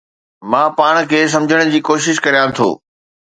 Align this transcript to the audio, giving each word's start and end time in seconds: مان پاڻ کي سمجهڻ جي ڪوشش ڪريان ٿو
مان 0.51 0.67
پاڻ 0.77 0.93
کي 1.11 1.19
سمجهڻ 1.33 1.71
جي 1.75 1.79
ڪوشش 1.89 2.17
ڪريان 2.25 2.49
ٿو 2.57 2.69